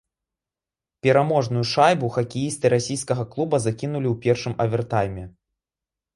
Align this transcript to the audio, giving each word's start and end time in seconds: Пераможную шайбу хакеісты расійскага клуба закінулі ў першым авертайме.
Пераможную 1.07 1.65
шайбу 1.73 2.09
хакеісты 2.15 2.65
расійскага 2.75 3.23
клуба 3.37 3.55
закінулі 3.67 4.07
ў 4.15 4.19
першым 4.27 4.53
авертайме. 4.69 5.23